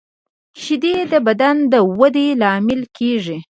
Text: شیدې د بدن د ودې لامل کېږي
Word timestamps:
شیدې 0.61 0.93
د 1.11 1.13
بدن 1.27 1.55
د 1.71 1.73
ودې 1.99 2.27
لامل 2.41 2.81
کېږي 2.97 3.37